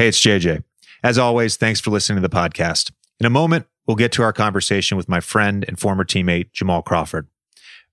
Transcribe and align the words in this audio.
Hey, 0.00 0.08
it's 0.08 0.22
JJ. 0.22 0.64
As 1.02 1.18
always, 1.18 1.58
thanks 1.58 1.78
for 1.78 1.90
listening 1.90 2.22
to 2.22 2.26
the 2.26 2.34
podcast. 2.34 2.90
In 3.18 3.26
a 3.26 3.28
moment, 3.28 3.66
we'll 3.86 3.98
get 3.98 4.12
to 4.12 4.22
our 4.22 4.32
conversation 4.32 4.96
with 4.96 5.10
my 5.10 5.20
friend 5.20 5.62
and 5.68 5.78
former 5.78 6.06
teammate, 6.06 6.52
Jamal 6.52 6.80
Crawford. 6.80 7.28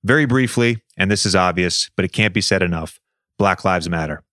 Very 0.05 0.25
briefly, 0.25 0.81
and 0.96 1.12
this 1.12 1.25
is 1.25 1.35
obvious, 1.35 1.89
but 1.97 2.05
it 2.05 2.13
can't 2.13 2.33
be 2.33 2.39
said 2.39 2.62
enough 2.62 3.01
Black 3.38 3.65
Lives 3.65 3.89
Matter. 3.89 4.23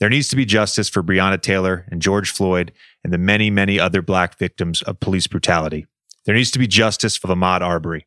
There 0.00 0.08
needs 0.08 0.30
to 0.30 0.36
be 0.36 0.44
justice 0.44 0.88
for 0.88 1.00
Breonna 1.00 1.40
Taylor 1.40 1.86
and 1.92 2.02
George 2.02 2.28
Floyd 2.28 2.72
and 3.04 3.12
the 3.12 3.18
many, 3.18 3.50
many 3.50 3.78
other 3.78 4.02
black 4.02 4.36
victims 4.36 4.82
of 4.82 4.98
police 4.98 5.28
brutality. 5.28 5.86
There 6.24 6.34
needs 6.34 6.50
to 6.50 6.58
be 6.58 6.66
justice 6.66 7.16
for 7.16 7.28
Ahmaud 7.28 7.60
Arbery. 7.60 8.04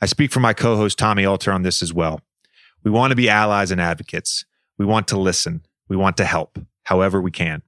I 0.00 0.06
speak 0.06 0.32
for 0.32 0.40
my 0.40 0.52
co 0.52 0.74
host, 0.74 0.98
Tommy 0.98 1.24
Alter, 1.24 1.52
on 1.52 1.62
this 1.62 1.80
as 1.80 1.94
well. 1.94 2.20
We 2.82 2.90
want 2.90 3.12
to 3.12 3.16
be 3.16 3.28
allies 3.28 3.70
and 3.70 3.80
advocates. 3.80 4.44
We 4.78 4.84
want 4.84 5.06
to 5.06 5.16
listen. 5.16 5.64
We 5.88 5.96
want 5.96 6.16
to 6.16 6.24
help 6.24 6.58
however 6.82 7.20
we 7.20 7.30
can. 7.30 7.62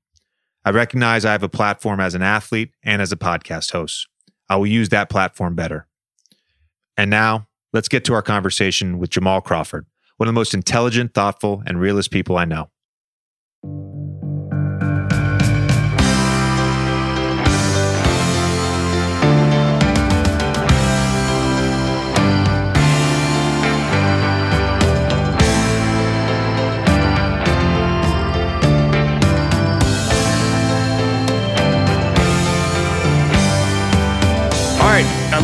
I 0.64 0.70
recognize 0.70 1.24
I 1.24 1.32
have 1.32 1.42
a 1.42 1.48
platform 1.48 2.00
as 2.00 2.14
an 2.14 2.22
athlete 2.22 2.70
and 2.82 3.02
as 3.02 3.12
a 3.12 3.16
podcast 3.16 3.72
host. 3.72 4.08
I 4.48 4.56
will 4.56 4.66
use 4.66 4.88
that 4.90 5.10
platform 5.10 5.54
better. 5.54 5.86
And 6.96 7.10
now, 7.10 7.48
let's 7.72 7.88
get 7.88 8.04
to 8.06 8.14
our 8.14 8.22
conversation 8.22 8.98
with 8.98 9.10
Jamal 9.10 9.40
Crawford, 9.40 9.86
one 10.16 10.28
of 10.28 10.34
the 10.34 10.38
most 10.38 10.54
intelligent, 10.54 11.12
thoughtful, 11.12 11.62
and 11.66 11.80
realist 11.80 12.10
people 12.10 12.38
I 12.38 12.44
know. 12.44 12.70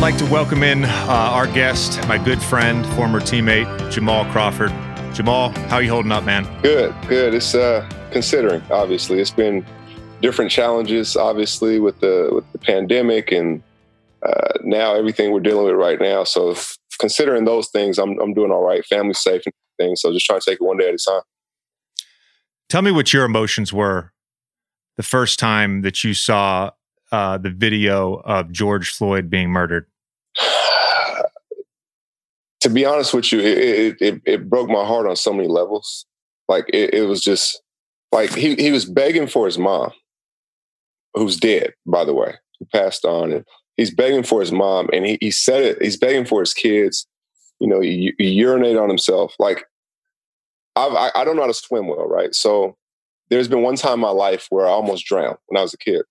I'd 0.01 0.15
like 0.15 0.17
to 0.17 0.25
welcome 0.31 0.63
in 0.63 0.83
uh, 0.83 1.05
our 1.07 1.45
guest, 1.45 1.99
my 2.07 2.17
good 2.17 2.41
friend, 2.41 2.83
former 2.95 3.19
teammate, 3.19 3.91
Jamal 3.91 4.25
Crawford. 4.31 4.71
Jamal, 5.13 5.49
how 5.69 5.75
are 5.75 5.83
you 5.83 5.91
holding 5.91 6.11
up, 6.11 6.23
man? 6.23 6.43
Good, 6.63 6.95
good. 7.07 7.35
It's 7.35 7.53
uh, 7.53 7.87
considering, 8.09 8.63
obviously. 8.71 9.19
It's 9.19 9.29
been 9.29 9.63
different 10.19 10.49
challenges, 10.49 11.15
obviously, 11.15 11.79
with 11.79 11.99
the 11.99 12.31
with 12.33 12.51
the 12.51 12.57
pandemic 12.57 13.31
and 13.31 13.61
uh, 14.23 14.53
now 14.63 14.95
everything 14.95 15.31
we're 15.33 15.39
dealing 15.39 15.65
with 15.65 15.75
right 15.75 16.01
now. 16.01 16.23
So 16.23 16.55
considering 16.97 17.45
those 17.45 17.69
things, 17.69 17.99
I'm 17.99 18.19
I'm 18.19 18.33
doing 18.33 18.49
all 18.49 18.65
right. 18.65 18.83
Family 18.83 19.13
safe 19.13 19.43
and 19.45 19.53
things. 19.77 20.01
So 20.01 20.11
just 20.11 20.25
trying 20.25 20.39
to 20.39 20.49
take 20.49 20.59
it 20.59 20.63
one 20.63 20.77
day 20.77 20.87
at 20.87 20.95
a 20.95 20.97
time. 20.97 21.21
Tell 22.69 22.81
me 22.81 22.89
what 22.89 23.13
your 23.13 23.23
emotions 23.23 23.71
were 23.71 24.13
the 24.97 25.03
first 25.03 25.37
time 25.37 25.83
that 25.83 26.03
you 26.03 26.15
saw 26.15 26.71
uh, 27.11 27.37
the 27.37 27.49
video 27.49 28.15
of 28.25 28.51
George 28.51 28.89
Floyd 28.89 29.29
being 29.29 29.49
murdered? 29.49 29.85
to 32.61 32.69
be 32.69 32.85
honest 32.85 33.13
with 33.13 33.31
you, 33.31 33.39
it, 33.39 33.97
it, 34.01 34.21
it 34.25 34.49
broke 34.49 34.69
my 34.69 34.85
heart 34.85 35.07
on 35.07 35.15
so 35.15 35.33
many 35.33 35.47
levels. 35.47 36.05
Like 36.47 36.65
it, 36.69 36.93
it 36.93 37.03
was 37.03 37.21
just 37.21 37.61
like 38.11 38.33
he 38.33 38.55
he 38.55 38.71
was 38.71 38.85
begging 38.85 39.27
for 39.27 39.45
his 39.45 39.57
mom, 39.57 39.91
who's 41.13 41.37
dead, 41.37 41.73
by 41.85 42.03
the 42.03 42.13
way, 42.13 42.35
who 42.59 42.65
passed 42.65 43.05
on, 43.05 43.31
and 43.31 43.45
he's 43.77 43.93
begging 43.93 44.23
for 44.23 44.41
his 44.41 44.51
mom, 44.51 44.89
and 44.91 45.05
he 45.05 45.17
he 45.21 45.31
said 45.31 45.63
it. 45.63 45.81
He's 45.81 45.97
begging 45.97 46.25
for 46.25 46.39
his 46.41 46.53
kids. 46.53 47.07
You 47.59 47.67
know, 47.67 47.79
he, 47.79 48.13
he 48.17 48.29
urinate 48.29 48.75
on 48.75 48.89
himself. 48.89 49.33
Like 49.39 49.65
I've, 50.75 50.93
I 50.93 51.11
I 51.15 51.23
don't 51.23 51.35
know 51.35 51.43
how 51.43 51.47
to 51.47 51.53
swim 51.53 51.87
well, 51.87 52.07
right? 52.07 52.35
So 52.35 52.75
there's 53.29 53.47
been 53.47 53.63
one 53.63 53.75
time 53.75 53.93
in 53.93 53.99
my 54.01 54.09
life 54.09 54.47
where 54.49 54.67
I 54.67 54.71
almost 54.71 55.05
drowned 55.05 55.37
when 55.47 55.57
I 55.57 55.61
was 55.61 55.73
a 55.73 55.77
kid. 55.77 56.01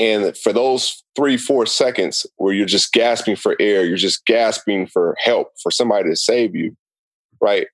And 0.00 0.34
for 0.34 0.54
those 0.54 1.04
three, 1.14 1.36
four 1.36 1.66
seconds 1.66 2.24
where 2.36 2.54
you're 2.54 2.64
just 2.64 2.94
gasping 2.94 3.36
for 3.36 3.54
air, 3.60 3.84
you're 3.84 3.98
just 3.98 4.24
gasping 4.24 4.86
for 4.86 5.14
help, 5.22 5.48
for 5.62 5.70
somebody 5.70 6.08
to 6.08 6.16
save 6.16 6.56
you, 6.56 6.74
right? 7.38 7.66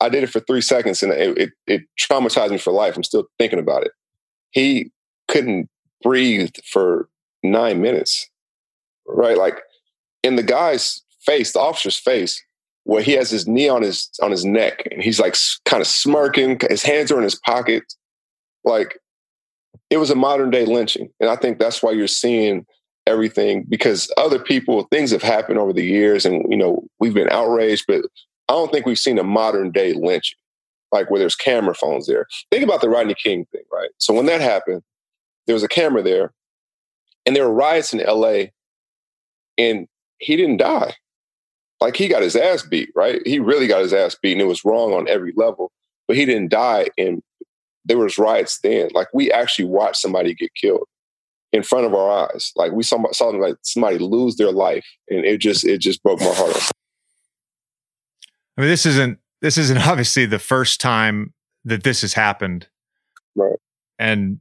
I 0.00 0.08
did 0.08 0.22
it 0.22 0.30
for 0.30 0.38
three 0.38 0.60
seconds 0.60 1.02
and 1.02 1.12
it, 1.12 1.36
it, 1.36 1.50
it 1.66 1.82
traumatized 2.00 2.52
me 2.52 2.58
for 2.58 2.72
life. 2.72 2.96
I'm 2.96 3.02
still 3.02 3.26
thinking 3.36 3.58
about 3.58 3.82
it. 3.82 3.90
He 4.50 4.92
couldn't 5.26 5.68
breathe 6.04 6.50
for 6.64 7.08
nine 7.42 7.82
minutes, 7.82 8.30
right? 9.04 9.36
Like 9.36 9.58
in 10.22 10.36
the 10.36 10.42
guy's 10.44 11.02
face, 11.26 11.52
the 11.52 11.60
officer's 11.60 11.98
face, 11.98 12.40
where 12.84 13.02
he 13.02 13.12
has 13.12 13.30
his 13.30 13.48
knee 13.48 13.68
on 13.68 13.82
his 13.82 14.08
on 14.22 14.30
his 14.30 14.44
neck 14.44 14.86
and 14.90 15.02
he's 15.02 15.18
like 15.18 15.36
kind 15.64 15.80
of 15.80 15.86
smirking, 15.88 16.60
his 16.68 16.82
hands 16.82 17.10
are 17.10 17.16
in 17.16 17.24
his 17.24 17.40
pockets, 17.44 17.96
like 18.64 18.98
it 19.92 19.98
was 19.98 20.10
a 20.10 20.16
modern 20.16 20.48
day 20.48 20.64
lynching. 20.64 21.10
And 21.20 21.28
I 21.28 21.36
think 21.36 21.58
that's 21.58 21.82
why 21.82 21.90
you're 21.90 22.06
seeing 22.06 22.64
everything 23.06 23.66
because 23.68 24.10
other 24.16 24.38
people, 24.38 24.84
things 24.84 25.10
have 25.10 25.22
happened 25.22 25.58
over 25.58 25.74
the 25.74 25.84
years 25.84 26.24
and, 26.24 26.50
you 26.50 26.56
know, 26.56 26.82
we've 26.98 27.12
been 27.12 27.28
outraged, 27.30 27.84
but 27.86 28.06
I 28.48 28.54
don't 28.54 28.72
think 28.72 28.86
we've 28.86 28.98
seen 28.98 29.18
a 29.18 29.22
modern 29.22 29.70
day 29.70 29.92
lynching, 29.92 30.38
like 30.92 31.10
where 31.10 31.18
there's 31.20 31.36
camera 31.36 31.74
phones 31.74 32.06
there. 32.06 32.26
Think 32.50 32.64
about 32.64 32.80
the 32.80 32.88
Rodney 32.88 33.14
King 33.22 33.44
thing, 33.52 33.64
right? 33.70 33.90
So 33.98 34.14
when 34.14 34.24
that 34.26 34.40
happened, 34.40 34.82
there 35.46 35.54
was 35.54 35.62
a 35.62 35.68
camera 35.68 36.02
there 36.02 36.32
and 37.26 37.36
there 37.36 37.46
were 37.46 37.54
riots 37.54 37.92
in 37.92 38.00
LA 38.00 38.44
and 39.58 39.88
he 40.20 40.36
didn't 40.36 40.56
die. 40.56 40.94
Like 41.82 41.96
he 41.96 42.08
got 42.08 42.22
his 42.22 42.36
ass 42.36 42.62
beat, 42.62 42.88
right? 42.94 43.20
He 43.26 43.40
really 43.40 43.66
got 43.66 43.82
his 43.82 43.92
ass 43.92 44.16
beat 44.22 44.32
and 44.32 44.40
it 44.40 44.46
was 44.46 44.64
wrong 44.64 44.94
on 44.94 45.06
every 45.06 45.34
level, 45.36 45.70
but 46.08 46.16
he 46.16 46.24
didn't 46.24 46.48
die. 46.48 46.88
And 46.96 47.22
there 47.84 47.98
was 47.98 48.18
riots 48.18 48.58
then. 48.62 48.88
Like 48.94 49.08
we 49.12 49.30
actually 49.32 49.66
watched 49.66 49.96
somebody 49.96 50.34
get 50.34 50.54
killed 50.54 50.86
in 51.52 51.62
front 51.62 51.86
of 51.86 51.94
our 51.94 52.28
eyes. 52.28 52.52
Like 52.56 52.72
we 52.72 52.82
saw, 52.82 53.02
saw 53.12 53.28
like 53.28 53.56
somebody 53.62 53.98
lose 53.98 54.36
their 54.36 54.52
life, 54.52 54.86
and 55.08 55.24
it 55.24 55.40
just 55.40 55.64
it 55.64 55.78
just 55.78 56.02
broke 56.02 56.20
my 56.20 56.32
heart. 56.32 56.56
I 58.56 58.60
mean, 58.60 58.70
this 58.70 58.86
isn't 58.86 59.18
this 59.40 59.58
isn't 59.58 59.78
obviously 59.86 60.26
the 60.26 60.38
first 60.38 60.80
time 60.80 61.34
that 61.64 61.82
this 61.82 62.00
has 62.02 62.14
happened, 62.14 62.68
right? 63.34 63.58
And 63.98 64.40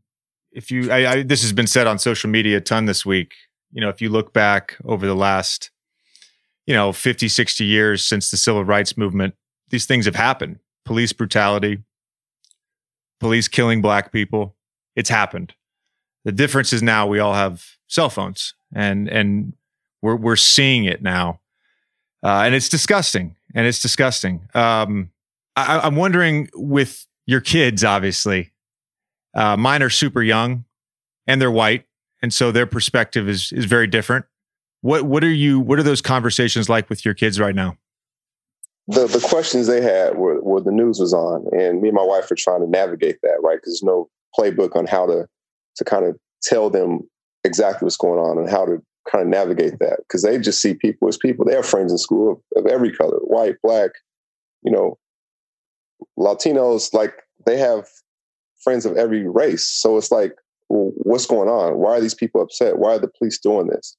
if 0.52 0.72
you, 0.72 0.92
I, 0.92 1.12
I, 1.12 1.24
this 1.24 1.42
has 1.44 1.54
been 1.54 1.68
said 1.68 1.88
on 1.88 2.00
social 2.00 2.30
media 2.30 2.58
a 2.58 2.62
ton 2.62 2.86
this 2.86 3.06
week. 3.06 3.34
You 3.72 3.82
know, 3.82 3.90
if 3.90 4.02
you 4.02 4.10
look 4.10 4.34
back 4.34 4.78
over 4.84 5.06
the 5.06 5.16
last, 5.16 5.72
you 6.66 6.74
know, 6.74 6.92
50, 6.92 7.28
60 7.28 7.64
years 7.64 8.04
since 8.04 8.32
the 8.32 8.38
civil 8.38 8.66
rights 8.66 8.98
movement, 8.98 9.36
these 9.70 9.86
things 9.86 10.06
have 10.06 10.16
happened. 10.16 10.60
Police 10.84 11.14
brutality, 11.14 11.80
police 13.22 13.48
killing 13.48 13.82
black 13.82 14.12
people. 14.12 14.56
It's 14.96 15.10
happened. 15.10 15.54
The 16.26 16.34
difference 16.34 16.74
is 16.74 16.84
now 16.84 17.08
we 17.08 17.20
all 17.20 17.34
have 17.34 17.78
cell 17.88 18.10
phones 18.10 18.54
and 18.74 19.08
and 19.08 19.54
we're 20.02 20.18
we're 20.18 20.36
seeing 20.36 20.84
it 20.84 21.02
now. 21.02 21.40
Uh, 22.24 22.44
and 22.46 22.54
it's 22.54 22.68
disgusting. 22.68 23.38
And 23.54 23.66
it's 23.68 23.82
disgusting. 23.82 24.48
Um, 24.54 25.12
I, 25.56 25.86
am 25.86 25.96
wondering 25.96 26.50
with 26.54 27.06
your 27.26 27.42
kids, 27.42 27.84
obviously, 27.84 28.52
uh, 29.34 29.58
mine 29.58 29.84
are 29.84 29.90
super 29.90 30.24
young 30.24 30.66
and 31.28 31.42
they're 31.42 31.52
white. 31.52 31.86
And 32.22 32.34
so 32.34 32.52
their 32.52 32.66
perspective 32.66 33.28
is 33.30 33.52
is 33.52 33.66
very 33.66 33.88
different. 33.88 34.26
What 34.82 35.04
what 35.04 35.24
are 35.24 35.32
you 35.32 35.60
what 35.60 35.80
are 35.80 35.84
those 35.84 36.02
conversations 36.02 36.70
like 36.70 36.90
with 36.90 37.06
your 37.06 37.14
kids 37.14 37.40
right 37.40 37.56
now? 37.56 37.78
The 38.92 39.08
the 39.08 39.26
questions 39.26 39.68
they 39.68 39.82
had 39.82 40.18
were, 40.18 40.42
were 40.42 40.62
the 40.62 40.72
news 40.72 41.00
was 41.00 41.14
on, 41.14 41.46
and 41.58 41.82
me 41.82 41.90
and 41.90 41.96
my 41.96 42.04
wife 42.04 42.30
were 42.30 42.36
trying 42.36 42.62
to 42.62 42.70
navigate 42.70 43.18
that, 43.24 43.40
right? 43.42 43.58
Because 43.58 43.74
there's 43.74 43.84
no 43.84 44.10
playbook 44.38 44.76
on 44.76 44.86
how 44.86 45.06
to 45.06 45.28
to 45.78 45.84
kind 45.86 46.06
of 46.06 46.18
tell 46.44 46.70
them 46.70 47.00
exactly 47.44 47.86
what's 47.86 47.98
going 47.98 48.20
on 48.20 48.38
and 48.38 48.50
how 48.50 48.66
to 48.66 48.82
kind 49.10 49.24
of 49.24 49.28
navigate 49.30 49.80
that 49.80 49.98
because 50.00 50.24
they 50.24 50.38
just 50.38 50.62
see 50.62 50.74
people 50.74 51.08
as 51.08 51.18
people. 51.18 51.46
They 51.46 51.56
have 51.56 51.66
friends 51.66 51.92
in 51.92 51.98
school 51.98 52.32
of, 52.34 52.64
of 52.64 52.72
every 52.72 52.92
color, 52.92 53.18
white, 53.20 53.56
black, 53.64 53.92
you 54.64 54.72
know, 54.72 54.98
Latinos. 56.20 56.94
Like 56.94 57.14
they 57.46 57.58
have 57.58 57.88
friends 58.62 58.86
of 58.86 58.98
every 58.98 59.28
race. 59.28 59.66
So 59.66 59.98
it's 59.98 60.12
like, 60.12 60.36
well, 60.68 60.92
what's 60.98 61.26
going 61.26 61.50
on? 61.50 61.78
Why 61.78 61.92
are 61.92 62.02
these 62.02 62.14
people 62.14 62.42
upset? 62.42 62.78
Why 62.78 62.96
are 62.96 63.00
the 63.00 63.12
police 63.18 63.40
doing 63.40 63.68
this? 63.68 63.96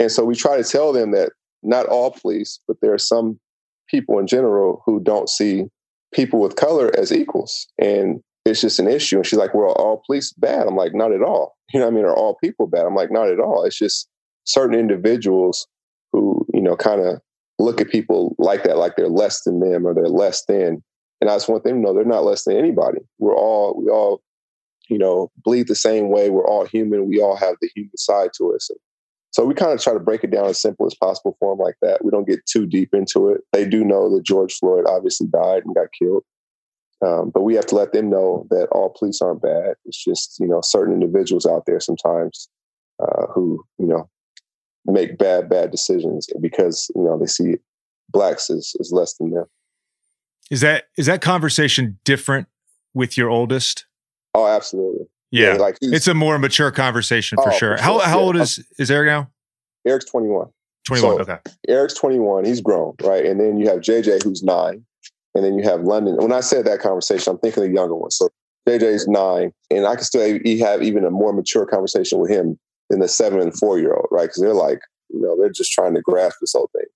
And 0.00 0.10
so 0.10 0.24
we 0.24 0.34
try 0.34 0.56
to 0.56 0.64
tell 0.64 0.92
them 0.92 1.10
that 1.10 1.32
not 1.62 1.86
all 1.86 2.10
police, 2.10 2.60
but 2.66 2.78
there 2.80 2.94
are 2.94 2.98
some 2.98 3.38
people 3.88 4.18
in 4.18 4.26
general 4.26 4.82
who 4.86 5.00
don't 5.00 5.28
see 5.28 5.64
people 6.12 6.40
with 6.40 6.56
color 6.56 6.90
as 6.96 7.12
equals. 7.12 7.68
And 7.78 8.20
it's 8.44 8.60
just 8.60 8.78
an 8.78 8.88
issue. 8.88 9.16
And 9.16 9.26
she's 9.26 9.38
like, 9.38 9.54
well, 9.54 9.72
all 9.72 10.02
police 10.06 10.32
bad. 10.32 10.66
I'm 10.66 10.76
like, 10.76 10.94
not 10.94 11.12
at 11.12 11.22
all. 11.22 11.56
You 11.74 11.80
know 11.80 11.86
I 11.86 11.90
mean? 11.90 12.06
Are 12.06 12.16
all 12.16 12.38
people 12.42 12.66
bad? 12.66 12.86
I'm 12.86 12.94
like, 12.94 13.12
not 13.12 13.28
at 13.28 13.40
all. 13.40 13.62
It's 13.64 13.76
just 13.78 14.08
certain 14.44 14.78
individuals 14.78 15.66
who, 16.12 16.46
you 16.54 16.62
know, 16.62 16.76
kind 16.76 17.02
of 17.02 17.20
look 17.58 17.82
at 17.82 17.90
people 17.90 18.34
like 18.38 18.62
that, 18.62 18.78
like 18.78 18.96
they're 18.96 19.08
less 19.08 19.42
than 19.42 19.60
them 19.60 19.86
or 19.86 19.92
they're 19.92 20.08
less 20.08 20.44
than. 20.46 20.82
And 21.20 21.28
I 21.28 21.34
just 21.34 21.46
want 21.46 21.64
them 21.64 21.74
to 21.74 21.80
know 21.80 21.92
they're 21.92 22.04
not 22.04 22.24
less 22.24 22.44
than 22.44 22.56
anybody. 22.56 23.00
We're 23.18 23.36
all, 23.36 23.78
we 23.78 23.90
all, 23.90 24.22
you 24.88 24.96
know, 24.96 25.30
bleed 25.44 25.68
the 25.68 25.74
same 25.74 26.08
way. 26.08 26.30
We're 26.30 26.46
all 26.46 26.64
human. 26.64 27.06
We 27.06 27.20
all 27.20 27.36
have 27.36 27.56
the 27.60 27.68
human 27.74 27.98
side 27.98 28.30
to 28.38 28.54
us. 28.54 28.70
And 28.70 28.78
so 29.30 29.44
we 29.44 29.54
kind 29.54 29.72
of 29.72 29.80
try 29.80 29.92
to 29.92 30.00
break 30.00 30.24
it 30.24 30.30
down 30.30 30.46
as 30.46 30.60
simple 30.60 30.86
as 30.86 30.94
possible 30.94 31.36
for 31.38 31.54
them 31.54 31.64
like 31.64 31.76
that. 31.82 32.04
We 32.04 32.10
don't 32.10 32.26
get 32.26 32.46
too 32.46 32.66
deep 32.66 32.90
into 32.94 33.28
it. 33.28 33.42
They 33.52 33.66
do 33.66 33.84
know 33.84 34.14
that 34.14 34.24
George 34.24 34.54
Floyd 34.54 34.86
obviously 34.86 35.26
died 35.26 35.64
and 35.64 35.74
got 35.74 35.88
killed. 35.98 36.24
Um, 37.04 37.30
but 37.32 37.42
we 37.42 37.54
have 37.54 37.66
to 37.66 37.76
let 37.76 37.92
them 37.92 38.10
know 38.10 38.46
that 38.50 38.68
all 38.72 38.94
police 38.98 39.20
aren't 39.22 39.42
bad. 39.42 39.74
It's 39.84 40.02
just 40.02 40.36
you 40.40 40.48
know 40.48 40.60
certain 40.62 40.94
individuals 40.94 41.46
out 41.46 41.64
there 41.66 41.80
sometimes 41.80 42.48
uh, 43.00 43.26
who 43.32 43.64
you 43.78 43.86
know 43.86 44.08
make 44.84 45.18
bad 45.18 45.48
bad 45.48 45.70
decisions 45.70 46.26
because 46.40 46.90
you 46.96 47.02
know 47.02 47.18
they 47.18 47.26
see 47.26 47.56
blacks 48.08 48.50
as, 48.50 48.72
as 48.80 48.90
less 48.92 49.14
than 49.14 49.30
them. 49.30 49.44
Is 50.50 50.60
that 50.62 50.84
is 50.96 51.06
that 51.06 51.20
conversation 51.20 51.98
different 52.04 52.48
with 52.94 53.16
your 53.16 53.30
oldest? 53.30 53.86
Oh, 54.34 54.46
absolutely. 54.46 55.06
Yeah, 55.30 55.52
yeah 55.52 55.58
like 55.58 55.78
it's 55.82 56.06
a 56.06 56.14
more 56.14 56.38
mature 56.38 56.70
conversation 56.70 57.36
for 57.36 57.52
oh, 57.52 57.56
sure. 57.56 57.76
For 57.76 57.82
how 57.82 57.98
how 57.98 58.18
yeah. 58.18 58.24
old 58.24 58.36
is 58.36 58.64
is 58.78 58.90
Eric 58.90 59.08
now? 59.08 59.30
Eric's 59.86 60.06
twenty 60.06 60.28
one. 60.28 60.48
Twenty 60.86 61.02
one. 61.02 61.16
So, 61.16 61.32
okay. 61.32 61.38
Eric's 61.68 61.94
twenty 61.94 62.18
one. 62.18 62.44
He's 62.44 62.60
grown, 62.60 62.94
right? 63.02 63.24
And 63.24 63.38
then 63.40 63.58
you 63.58 63.68
have 63.68 63.80
JJ, 63.80 64.22
who's 64.22 64.42
nine, 64.42 64.84
and 65.34 65.44
then 65.44 65.58
you 65.58 65.64
have 65.64 65.82
London. 65.82 66.16
When 66.16 66.32
I 66.32 66.40
said 66.40 66.64
that 66.66 66.80
conversation, 66.80 67.32
I'm 67.32 67.38
thinking 67.38 67.62
the 67.62 67.70
younger 67.70 67.94
one. 67.94 68.10
So 68.10 68.28
JJ's 68.68 69.06
nine, 69.06 69.52
and 69.70 69.86
I 69.86 69.96
can 69.96 70.04
still 70.04 70.22
have 70.22 70.82
even 70.82 71.04
a 71.04 71.10
more 71.10 71.32
mature 71.32 71.66
conversation 71.66 72.18
with 72.18 72.30
him 72.30 72.58
than 72.90 73.00
the 73.00 73.08
seven 73.08 73.40
and 73.40 73.56
four 73.56 73.78
year 73.78 73.94
old, 73.94 74.08
right? 74.10 74.24
Because 74.24 74.42
they're 74.42 74.54
like, 74.54 74.80
you 75.10 75.20
know, 75.20 75.36
they're 75.38 75.50
just 75.50 75.72
trying 75.72 75.94
to 75.94 76.00
grasp 76.00 76.38
this 76.40 76.52
whole 76.52 76.70
thing. 76.74 76.86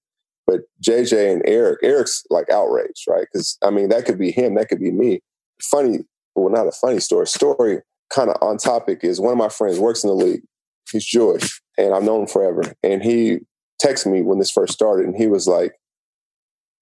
But 0.47 0.61
JJ 0.85 1.33
and 1.33 1.43
Eric, 1.47 1.79
Eric's 1.83 2.25
like 2.31 2.51
outraged, 2.51 3.05
right? 3.09 3.27
Because 3.31 3.59
I 3.63 3.71
mean, 3.71 3.89
that 3.91 4.05
could 4.05 4.19
be 4.19 4.31
him, 4.31 4.55
that 4.57 4.69
could 4.69 4.81
be 4.81 4.91
me. 4.91 5.21
Funny, 5.63 6.01
well, 6.35 6.53
not 6.53 6.67
a 6.67 6.73
funny 6.73 6.99
story. 6.99 7.27
Story 7.27 7.81
kind 8.15 8.31
of 8.31 8.37
on 8.41 8.59
topic 8.59 9.01
is 9.03 9.21
one 9.21 9.33
of 9.33 9.39
my 9.39 9.49
friends 9.49 9.79
works 9.79 10.05
in 10.05 10.09
the 10.09 10.15
league. 10.15 10.43
He's 10.91 11.05
Jewish, 11.05 11.61
and 11.79 11.95
I've 11.95 12.03
known 12.03 12.23
him 12.23 12.27
forever. 12.27 12.63
And 12.83 13.03
he 13.03 13.39
texted 13.83 14.13
me 14.13 14.23
when 14.23 14.39
this 14.39 14.51
first 14.51 14.73
started, 14.73 15.07
and 15.07 15.17
he 15.17 15.27
was 15.27 15.47
like, 15.47 15.73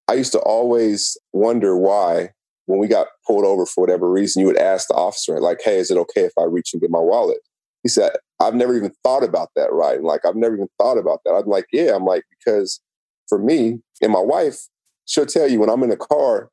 I 0.09 0.15
used 0.15 0.33
to 0.33 0.41
always 0.41 1.17
wonder 1.33 1.77
why, 1.77 2.31
when 2.67 2.79
we 2.81 2.89
got 2.89 3.09
pulled 3.27 3.45
over 3.45 3.65
for 3.67 3.83
whatever 3.83 4.11
reason, 4.11 4.41
you 4.41 4.47
would 4.47 4.57
ask 4.57 4.89
the 4.89 4.95
officer, 4.95 5.41
like, 5.41 5.61
hey, 5.65 5.79
is 5.79 5.91
it 5.91 5.99
okay 5.99 6.23
if 6.23 6.33
I 6.39 6.45
reach 6.45 6.71
and 6.73 6.81
get 6.81 6.91
my 6.91 6.99
wallet? 6.99 7.39
He 7.83 7.89
said, 7.89 8.13
I've 8.41 8.55
never 8.55 8.77
even 8.77 8.93
thought 9.03 9.25
about 9.25 9.51
that, 9.57 9.73
right? 9.73 9.97
And 9.97 10.05
like, 10.05 10.25
I've 10.27 10.37
never 10.37 10.55
even 10.55 10.69
thought 10.79 10.99
about 10.99 11.21
that. 11.25 11.33
I'm 11.33 11.47
like, 11.47 11.67
yeah, 11.73 11.95
I'm 11.95 12.05
like, 12.05 12.25
because 12.31 12.81
for 13.29 13.39
me 13.39 13.81
and 14.03 14.13
my 14.13 14.21
wife, 14.21 14.69
she'll 15.07 15.27
tell 15.27 15.49
you 15.49 15.61
when 15.61 15.71
I'm 15.71 15.83
in 15.83 15.93
a 15.93 15.97
car 15.97 16.51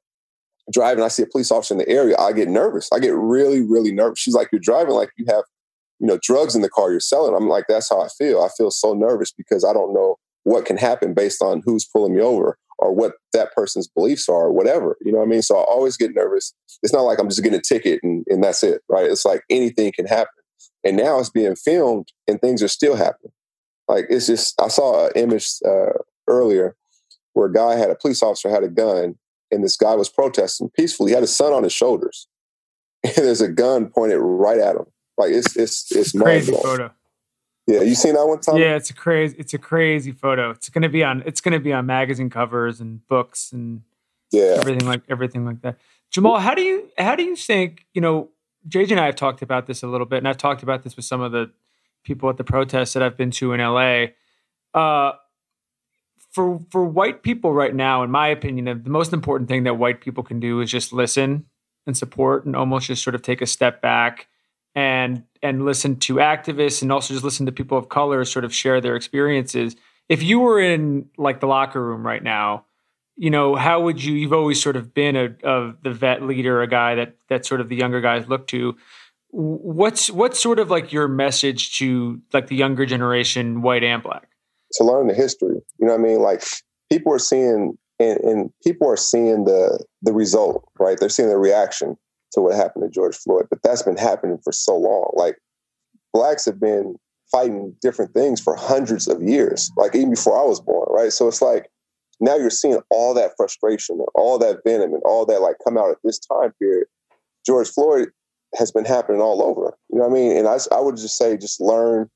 driving, 0.71 1.03
I 1.03 1.07
see 1.07 1.23
a 1.23 1.27
police 1.27 1.51
officer 1.51 1.73
in 1.73 1.79
the 1.79 1.89
area, 1.89 2.15
I 2.17 2.33
get 2.33 2.47
nervous. 2.47 2.89
I 2.91 2.99
get 2.99 3.15
really, 3.15 3.61
really 3.61 3.91
nervous. 3.91 4.19
She's 4.19 4.35
like, 4.35 4.49
you're 4.51 4.59
driving 4.59 4.93
like 4.93 5.11
you 5.17 5.25
have, 5.29 5.43
you 5.99 6.07
know, 6.07 6.19
drugs 6.21 6.55
in 6.55 6.61
the 6.61 6.69
car 6.69 6.91
you're 6.91 6.99
selling. 6.99 7.35
I'm 7.35 7.47
like, 7.47 7.65
that's 7.67 7.89
how 7.89 8.01
I 8.01 8.07
feel. 8.09 8.41
I 8.41 8.49
feel 8.57 8.71
so 8.71 8.93
nervous 8.93 9.31
because 9.31 9.63
I 9.63 9.73
don't 9.73 9.93
know 9.93 10.17
what 10.43 10.65
can 10.65 10.77
happen 10.77 11.13
based 11.13 11.41
on 11.41 11.61
who's 11.65 11.85
pulling 11.85 12.15
me 12.15 12.21
over 12.21 12.57
or 12.79 12.93
what 12.93 13.13
that 13.33 13.53
person's 13.53 13.87
beliefs 13.87 14.29
are 14.29 14.45
or 14.45 14.51
whatever. 14.51 14.97
You 15.01 15.11
know 15.11 15.19
what 15.19 15.25
I 15.25 15.29
mean? 15.29 15.41
So 15.41 15.57
I 15.57 15.63
always 15.63 15.97
get 15.97 16.13
nervous. 16.13 16.53
It's 16.83 16.93
not 16.93 17.01
like 17.01 17.19
I'm 17.19 17.29
just 17.29 17.43
getting 17.43 17.59
a 17.59 17.61
ticket 17.61 17.99
and, 18.03 18.25
and 18.27 18.43
that's 18.43 18.63
it, 18.63 18.81
right? 18.87 19.09
It's 19.09 19.25
like 19.25 19.43
anything 19.49 19.91
can 19.91 20.05
happen. 20.05 20.31
And 20.83 20.95
now 20.95 21.19
it's 21.19 21.29
being 21.29 21.55
filmed 21.55 22.09
and 22.27 22.39
things 22.39 22.61
are 22.61 22.67
still 22.67 22.95
happening. 22.95 23.31
Like 23.87 24.05
it's 24.09 24.27
just, 24.27 24.59
I 24.61 24.67
saw 24.67 25.07
an 25.07 25.13
image 25.15 25.47
uh, 25.65 25.93
earlier 26.27 26.75
where 27.33 27.47
a 27.47 27.53
guy 27.53 27.75
had 27.75 27.89
a 27.89 27.95
police 27.95 28.21
officer 28.21 28.49
had 28.49 28.63
a 28.63 28.69
gun 28.69 29.15
and 29.51 29.63
this 29.63 29.77
guy 29.77 29.95
was 29.95 30.09
protesting 30.09 30.69
peacefully. 30.69 31.11
He 31.11 31.13
had 31.13 31.23
his 31.23 31.35
son 31.35 31.53
on 31.53 31.63
his 31.63 31.73
shoulders, 31.73 32.27
and 33.03 33.15
there's 33.15 33.41
a 33.41 33.49
gun 33.49 33.89
pointed 33.89 34.19
right 34.19 34.59
at 34.59 34.75
him. 34.75 34.85
Like 35.17 35.31
it's 35.31 35.55
it's 35.55 35.91
it's 35.91 36.11
crazy 36.11 36.53
photo. 36.53 36.91
Yeah, 37.65 37.81
you 37.81 37.95
seen 37.95 38.13
that 38.13 38.25
one 38.25 38.39
time? 38.39 38.57
Yeah, 38.57 38.75
it's 38.75 38.89
a 38.89 38.93
crazy 38.93 39.35
it's 39.37 39.53
a 39.53 39.57
crazy 39.57 40.11
photo. 40.11 40.51
It's 40.51 40.69
gonna 40.69 40.89
be 40.89 41.03
on 41.03 41.23
it's 41.25 41.41
gonna 41.41 41.59
be 41.59 41.73
on 41.73 41.85
magazine 41.85 42.29
covers 42.29 42.79
and 42.79 43.05
books 43.07 43.51
and 43.51 43.81
yeah 44.31 44.57
everything 44.59 44.87
like 44.87 45.01
everything 45.09 45.45
like 45.45 45.61
that. 45.61 45.77
Jamal, 46.11 46.39
how 46.39 46.53
do 46.53 46.61
you 46.61 46.89
how 46.97 47.15
do 47.15 47.23
you 47.23 47.35
think 47.35 47.85
you 47.93 48.01
know? 48.01 48.29
JJ 48.67 48.91
and 48.91 48.99
I 48.99 49.05
have 49.05 49.15
talked 49.15 49.41
about 49.41 49.65
this 49.65 49.81
a 49.81 49.87
little 49.87 50.05
bit, 50.05 50.17
and 50.17 50.27
I've 50.27 50.37
talked 50.37 50.61
about 50.61 50.83
this 50.83 50.97
with 50.97 51.05
some 51.05 51.21
of 51.21 51.31
the 51.31 51.51
people 52.03 52.29
at 52.29 52.37
the 52.37 52.43
protests 52.43 52.93
that 52.93 53.03
I've 53.03 53.15
been 53.15 53.31
to 53.31 53.53
in 53.53 53.61
LA. 53.61 54.07
Uh, 54.73 55.13
for 56.37 56.59
for 56.69 56.85
white 56.85 57.23
people 57.23 57.51
right 57.51 57.73
now, 57.73 58.03
in 58.03 58.11
my 58.11 58.27
opinion, 58.27 58.65
the 58.83 58.89
most 58.91 59.11
important 59.11 59.49
thing 59.49 59.63
that 59.63 59.73
white 59.73 60.01
people 60.01 60.23
can 60.23 60.39
do 60.39 60.61
is 60.61 60.69
just 60.69 60.93
listen 60.93 61.47
and 61.87 61.97
support, 61.97 62.45
and 62.45 62.55
almost 62.55 62.85
just 62.85 63.03
sort 63.03 63.15
of 63.15 63.23
take 63.23 63.41
a 63.41 63.47
step 63.47 63.81
back 63.81 64.27
and 64.75 65.23
and 65.41 65.65
listen 65.65 65.95
to 65.95 66.17
activists, 66.17 66.83
and 66.83 66.91
also 66.91 67.15
just 67.15 67.23
listen 67.23 67.47
to 67.47 67.51
people 67.51 67.75
of 67.75 67.89
color 67.89 68.23
sort 68.23 68.45
of 68.45 68.53
share 68.53 68.79
their 68.79 68.95
experiences. 68.95 69.75
If 70.09 70.21
you 70.21 70.39
were 70.39 70.59
in 70.59 71.09
like 71.17 71.39
the 71.39 71.47
locker 71.47 71.83
room 71.83 72.05
right 72.05 72.21
now, 72.21 72.65
you 73.15 73.31
know, 73.31 73.55
how 73.55 73.81
would 73.81 74.03
you? 74.03 74.13
You've 74.13 74.31
always 74.31 74.61
sort 74.61 74.75
of 74.75 74.93
been 74.93 75.15
a, 75.15 75.35
a 75.43 75.73
the 75.81 75.91
vet 75.91 76.21
leader, 76.21 76.61
a 76.61 76.67
guy 76.67 76.93
that 76.93 77.15
that 77.29 77.47
sort 77.47 77.61
of 77.61 77.67
the 77.67 77.75
younger 77.75 77.99
guys 77.99 78.29
look 78.29 78.45
to. 78.49 78.77
What's 79.31 80.11
what's 80.11 80.39
sort 80.39 80.59
of 80.59 80.69
like 80.69 80.93
your 80.93 81.07
message 81.07 81.79
to 81.79 82.21
like 82.31 82.45
the 82.45 82.55
younger 82.55 82.85
generation, 82.85 83.63
white 83.63 83.83
and 83.83 84.03
black? 84.03 84.36
To 84.73 84.83
learn 84.83 85.07
the 85.07 85.13
history. 85.13 85.55
You 85.79 85.87
know 85.87 85.93
what 85.93 86.01
I 86.01 86.03
mean? 86.03 86.19
Like 86.19 86.43
people 86.91 87.13
are 87.13 87.19
seeing 87.19 87.77
and, 87.99 88.19
and 88.19 88.51
people 88.63 88.89
are 88.89 88.97
seeing 88.97 89.45
the 89.45 89.83
the 90.01 90.13
result, 90.13 90.67
right? 90.79 90.99
They're 90.99 91.09
seeing 91.09 91.29
the 91.29 91.37
reaction 91.37 91.97
to 92.33 92.41
what 92.41 92.55
happened 92.55 92.83
to 92.83 92.89
George 92.89 93.15
Floyd. 93.15 93.47
But 93.49 93.63
that's 93.63 93.83
been 93.83 93.97
happening 93.97 94.37
for 94.43 94.51
so 94.51 94.75
long. 94.75 95.11
Like 95.15 95.37
blacks 96.13 96.45
have 96.45 96.59
been 96.59 96.95
fighting 97.31 97.75
different 97.81 98.13
things 98.13 98.39
for 98.39 98.55
hundreds 98.55 99.07
of 99.07 99.21
years, 99.21 99.71
like 99.75 99.95
even 99.95 100.11
before 100.11 100.39
I 100.39 100.45
was 100.45 100.61
born, 100.61 100.87
right? 100.89 101.11
So 101.11 101.27
it's 101.27 101.41
like 101.41 101.69
now 102.19 102.35
you're 102.35 102.49
seeing 102.49 102.79
all 102.89 103.13
that 103.13 103.31
frustration 103.37 103.97
and 103.99 104.07
all 104.15 104.39
that 104.39 104.63
venom 104.65 104.93
and 104.93 105.03
all 105.03 105.25
that 105.25 105.41
like 105.41 105.57
come 105.63 105.77
out 105.77 105.91
at 105.91 105.97
this 106.03 106.19
time 106.19 106.53
period. 106.59 106.87
George 107.45 107.69
Floyd 107.69 108.09
has 108.55 108.71
been 108.71 108.85
happening 108.85 109.21
all 109.21 109.43
over. 109.43 109.77
You 109.89 109.99
know 109.99 110.07
what 110.07 110.11
I 110.11 110.13
mean? 110.13 110.37
And 110.37 110.47
I, 110.47 110.57
I 110.71 110.79
would 110.79 110.97
just 110.97 111.17
say, 111.17 111.37
just 111.37 111.61
learn 111.61 112.09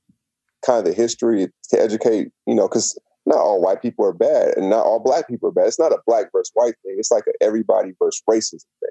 kind 0.65 0.79
of 0.79 0.85
the 0.85 0.93
history 0.93 1.47
to 1.69 1.81
educate, 1.81 2.29
you 2.45 2.55
know, 2.55 2.67
because 2.67 2.97
not 3.25 3.37
all 3.37 3.61
white 3.61 3.81
people 3.81 4.05
are 4.05 4.13
bad 4.13 4.57
and 4.57 4.69
not 4.69 4.85
all 4.85 4.99
black 4.99 5.27
people 5.27 5.49
are 5.49 5.51
bad. 5.51 5.67
It's 5.67 5.79
not 5.79 5.91
a 5.91 5.99
black 6.07 6.27
versus 6.31 6.51
white 6.53 6.75
thing. 6.83 6.95
It's 6.97 7.11
like 7.11 7.25
a 7.27 7.43
everybody 7.43 7.93
versus 7.99 8.21
racism 8.29 8.65
thing. 8.79 8.89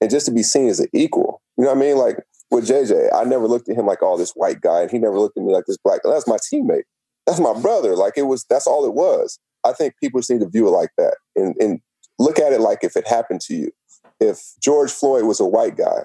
And 0.00 0.10
just 0.10 0.26
to 0.26 0.32
be 0.32 0.42
seen 0.42 0.68
as 0.68 0.80
an 0.80 0.88
equal, 0.92 1.42
you 1.56 1.64
know 1.64 1.70
what 1.70 1.78
I 1.78 1.80
mean? 1.80 1.96
Like 1.96 2.16
with 2.50 2.68
JJ, 2.68 3.10
I 3.14 3.24
never 3.24 3.46
looked 3.46 3.68
at 3.68 3.76
him 3.76 3.86
like, 3.86 3.98
oh, 4.02 4.18
this 4.18 4.32
white 4.32 4.60
guy, 4.60 4.82
and 4.82 4.90
he 4.90 4.98
never 4.98 5.18
looked 5.18 5.38
at 5.38 5.44
me 5.44 5.52
like 5.52 5.64
this 5.66 5.78
black. 5.82 6.00
That's 6.04 6.26
my 6.26 6.36
teammate. 6.52 6.82
That's 7.26 7.40
my 7.40 7.58
brother. 7.60 7.96
Like 7.96 8.14
it 8.16 8.22
was, 8.22 8.44
that's 8.48 8.66
all 8.66 8.84
it 8.84 8.94
was. 8.94 9.38
I 9.64 9.72
think 9.72 9.94
people 10.02 10.20
just 10.20 10.30
need 10.30 10.40
to 10.40 10.48
view 10.48 10.66
it 10.66 10.72
like 10.72 10.90
that 10.96 11.16
and, 11.36 11.54
and 11.60 11.80
look 12.18 12.38
at 12.38 12.52
it 12.52 12.60
like 12.60 12.82
if 12.82 12.96
it 12.96 13.06
happened 13.06 13.40
to 13.42 13.54
you. 13.54 13.70
If 14.18 14.40
George 14.62 14.90
Floyd 14.90 15.24
was 15.24 15.40
a 15.40 15.46
white 15.46 15.76
guy 15.76 16.04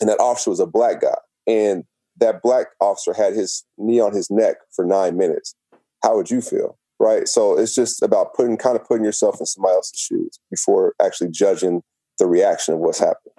and 0.00 0.08
that 0.08 0.20
officer 0.20 0.50
was 0.50 0.60
a 0.60 0.66
black 0.66 1.00
guy, 1.00 1.16
and 1.46 1.84
that 2.20 2.42
black 2.42 2.68
officer 2.80 3.12
had 3.12 3.34
his 3.34 3.64
knee 3.76 4.00
on 4.00 4.14
his 4.14 4.30
neck 4.30 4.56
for 4.74 4.84
nine 4.84 5.16
minutes, 5.16 5.54
how 6.02 6.16
would 6.16 6.30
you 6.30 6.40
feel? 6.40 6.78
Right. 7.00 7.28
So 7.28 7.56
it's 7.56 7.74
just 7.74 8.02
about 8.02 8.34
putting 8.34 8.56
kind 8.56 8.74
of 8.74 8.84
putting 8.84 9.04
yourself 9.04 9.38
in 9.38 9.46
somebody 9.46 9.74
else's 9.74 10.00
shoes 10.00 10.40
before 10.50 10.94
actually 11.00 11.30
judging 11.30 11.82
the 12.18 12.26
reaction 12.26 12.74
of 12.74 12.80
what's 12.80 12.98
happening. 12.98 13.34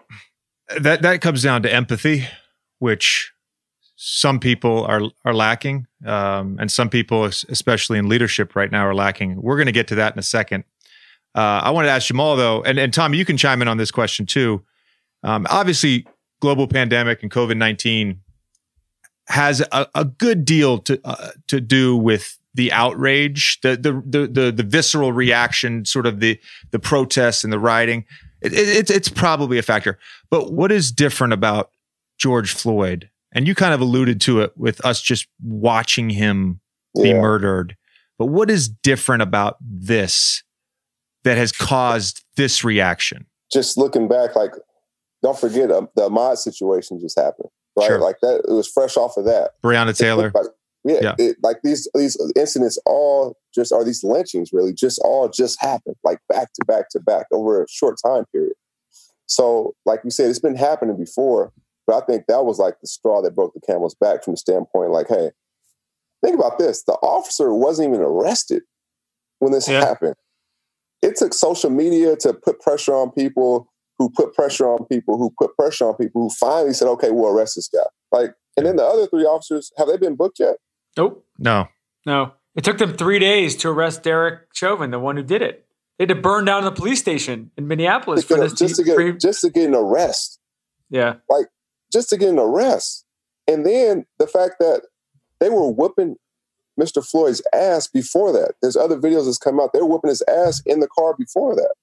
That 0.79 1.01
that 1.01 1.19
comes 1.19 1.43
down 1.43 1.63
to 1.63 1.73
empathy, 1.73 2.25
which 2.77 3.33
some 3.97 4.39
people 4.39 4.85
are 4.85 5.01
are 5.25 5.33
lacking, 5.33 5.87
um, 6.05 6.57
and 6.57 6.71
some 6.71 6.89
people, 6.89 7.25
especially 7.25 7.99
in 7.99 8.07
leadership 8.07 8.55
right 8.55 8.71
now, 8.71 8.87
are 8.87 8.95
lacking. 8.95 9.41
We're 9.41 9.57
going 9.57 9.65
to 9.65 9.73
get 9.73 9.89
to 9.89 9.95
that 9.95 10.13
in 10.13 10.19
a 10.19 10.23
second. 10.23 10.63
Uh, 11.35 11.61
I 11.63 11.71
wanted 11.71 11.87
to 11.87 11.93
ask 11.93 12.07
Jamal 12.07 12.37
though, 12.37 12.63
and, 12.63 12.79
and 12.79 12.93
Tom, 12.93 13.13
you 13.13 13.25
can 13.25 13.35
chime 13.35 13.61
in 13.61 13.67
on 13.67 13.77
this 13.77 13.91
question 13.91 14.25
too. 14.25 14.63
Um, 15.23 15.45
obviously, 15.49 16.07
global 16.39 16.65
pandemic 16.65 17.23
and 17.23 17.31
COVID 17.31 17.57
nineteen 17.57 18.21
has 19.29 19.61
a, 19.71 19.87
a 19.93 20.05
good 20.05 20.43
deal 20.43 20.79
to 20.79 20.99
uh, 21.05 21.31
to 21.47 21.61
do 21.61 21.95
with 21.95 22.37
the 22.55 22.71
outrage, 22.71 23.59
the, 23.61 23.77
the 23.77 23.93
the 24.05 24.27
the 24.27 24.51
the 24.51 24.63
visceral 24.63 25.13
reaction, 25.13 25.85
sort 25.85 26.05
of 26.05 26.19
the 26.19 26.39
the 26.71 26.79
protests 26.79 27.43
and 27.43 27.53
the 27.53 27.59
rioting. 27.59 28.05
It, 28.41 28.53
it, 28.53 28.89
it's 28.89 29.09
probably 29.09 29.57
a 29.57 29.61
factor. 29.61 29.99
But 30.29 30.53
what 30.53 30.71
is 30.71 30.91
different 30.91 31.33
about 31.33 31.71
George 32.17 32.53
Floyd? 32.53 33.09
And 33.31 33.47
you 33.47 33.53
kind 33.53 33.73
of 33.73 33.81
alluded 33.81 34.21
to 34.21 34.41
it 34.41 34.53
with 34.57 34.83
us 34.83 35.01
just 35.01 35.27
watching 35.43 36.09
him 36.09 36.61
be 36.95 37.13
murdered. 37.13 37.75
But 38.17 38.27
what 38.27 38.49
is 38.49 38.67
different 38.67 39.21
about 39.21 39.57
this 39.61 40.43
that 41.23 41.37
has 41.37 41.51
caused 41.51 42.23
this 42.37 42.63
reaction? 42.63 43.27
Just 43.51 43.77
looking 43.77 44.07
back, 44.07 44.35
like 44.35 44.53
don't 45.21 45.37
forget 45.37 45.69
uh, 45.69 45.85
the 45.95 46.09
Ahmaud 46.09 46.37
situation 46.37 46.99
just 46.99 47.19
happened 47.19 47.49
right? 47.79 47.87
Sure. 47.87 47.99
Like 47.99 48.19
that, 48.21 48.43
it 48.47 48.51
was 48.51 48.67
fresh 48.67 48.97
off 48.97 49.17
of 49.17 49.25
that. 49.25 49.51
Breonna 49.63 49.97
Taylor. 49.97 50.31
Like, 50.33 50.45
yeah, 50.85 50.99
yeah. 51.01 51.15
It, 51.17 51.37
like 51.43 51.57
these 51.63 51.89
these 51.93 52.17
incidents 52.35 52.79
all 52.85 53.37
just 53.53 53.73
are 53.73 53.83
these 53.83 54.03
lynchings 54.03 54.53
really 54.53 54.73
just 54.73 54.99
all 55.03 55.27
just 55.27 55.59
happened 55.61 55.97
like 56.03 56.19
back 56.29 56.53
to 56.53 56.65
back 56.65 56.89
to 56.91 56.99
back 56.99 57.25
over 57.31 57.63
a 57.63 57.67
short 57.69 57.97
time 58.03 58.25
period. 58.31 58.53
So, 59.25 59.75
like 59.85 60.01
you 60.03 60.09
said, 60.09 60.29
it's 60.29 60.39
been 60.39 60.55
happening 60.55 60.97
before, 60.97 61.51
but 61.85 62.01
I 62.01 62.05
think 62.05 62.25
that 62.27 62.45
was 62.45 62.59
like 62.59 62.79
the 62.81 62.87
straw 62.87 63.21
that 63.21 63.35
broke 63.35 63.53
the 63.53 63.61
camel's 63.61 63.95
back 63.95 64.23
from 64.23 64.33
the 64.33 64.37
standpoint, 64.37 64.91
like, 64.91 65.07
hey, 65.07 65.31
think 66.23 66.35
about 66.35 66.57
this: 66.57 66.83
the 66.83 66.93
officer 66.93 67.53
wasn't 67.53 67.89
even 67.89 68.01
arrested 68.01 68.63
when 69.39 69.51
this 69.51 69.67
yeah. 69.67 69.85
happened. 69.85 70.15
It 71.01 71.15
took 71.15 71.33
social 71.33 71.69
media 71.69 72.15
to 72.17 72.33
put 72.33 72.59
pressure 72.59 72.93
on 72.93 73.11
people 73.11 73.68
who 73.99 74.09
put 74.09 74.33
pressure 74.33 74.65
on 74.65 74.85
people, 74.85 75.17
who 75.17 75.31
put 75.37 75.55
pressure 75.55 75.85
on 75.85 75.95
people, 75.95 76.23
who 76.23 76.29
finally 76.29 76.73
said, 76.73 76.87
"Okay, 76.87 77.11
we'll 77.11 77.27
arrest 77.31 77.55
this 77.55 77.67
guy." 77.67 77.85
Like, 78.11 78.33
and 78.57 78.65
then 78.65 78.77
the 78.77 78.85
other 78.85 79.05
three 79.05 79.25
officers 79.25 79.71
have 79.77 79.87
they 79.87 79.97
been 79.97 80.15
booked 80.15 80.39
yet? 80.39 80.57
Nope. 80.97 81.25
No. 81.37 81.67
No. 82.05 82.31
It 82.55 82.63
took 82.63 82.77
them 82.77 82.97
three 82.97 83.19
days 83.19 83.55
to 83.57 83.69
arrest 83.69 84.03
Derek 84.03 84.47
Chauvin, 84.53 84.91
the 84.91 84.99
one 84.99 85.15
who 85.15 85.23
did 85.23 85.41
it. 85.41 85.65
They 85.97 86.03
had 86.03 86.09
to 86.09 86.15
burn 86.15 86.45
down 86.45 86.63
the 86.63 86.71
police 86.71 86.99
station 86.99 87.51
in 87.57 87.67
Minneapolis 87.67 88.23
for 88.23 88.39
this 88.39 88.53
just 88.53 88.77
to 88.77 88.83
get 88.83 88.95
pre- 88.95 89.17
just 89.17 89.41
to 89.41 89.49
get 89.49 89.67
an 89.67 89.75
arrest. 89.75 90.39
Yeah, 90.89 91.15
like 91.29 91.47
just 91.91 92.09
to 92.09 92.17
get 92.17 92.29
an 92.29 92.39
arrest, 92.39 93.05
and 93.47 93.65
then 93.65 94.05
the 94.17 94.25
fact 94.25 94.55
that 94.59 94.83
they 95.39 95.49
were 95.49 95.69
whooping 95.69 96.15
Mr. 96.79 97.05
Floyd's 97.05 97.41
ass 97.53 97.87
before 97.87 98.31
that. 98.31 98.53
There's 98.61 98.77
other 98.77 98.97
videos 98.97 99.25
that's 99.25 99.37
come 99.37 99.59
out. 99.59 99.73
They 99.73 99.81
were 99.81 99.87
whooping 99.87 100.09
his 100.09 100.23
ass 100.27 100.61
in 100.65 100.79
the 100.79 100.87
car 100.87 101.13
before 101.17 101.55
that. 101.55 101.73